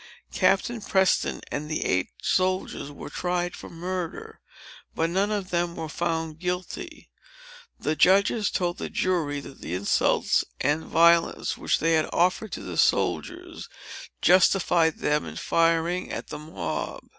Captain 0.33 0.81
Preston 0.81 1.41
and 1.51 1.69
the 1.69 1.85
eight 1.85 2.09
soldiers 2.23 2.89
were 2.91 3.11
tried 3.11 3.55
for 3.55 3.69
murder. 3.69 4.39
But 4.95 5.11
none 5.11 5.29
of 5.29 5.51
them 5.51 5.75
were 5.75 5.89
found 5.89 6.39
guilty. 6.39 7.11
The 7.79 7.95
judges 7.95 8.49
told 8.49 8.79
the 8.79 8.89
jury 8.89 9.41
that 9.41 9.61
the 9.61 9.75
insults 9.75 10.43
and 10.59 10.83
violence 10.85 11.55
which 11.55 11.77
had 11.77 11.81
been 11.85 12.05
offered 12.13 12.51
to 12.53 12.63
the 12.63 12.77
soldiers, 12.79 13.69
justified 14.23 14.97
them 14.97 15.23
in 15.23 15.35
firing 15.35 16.11
at 16.11 16.29
the 16.29 16.39
mob." 16.39 17.01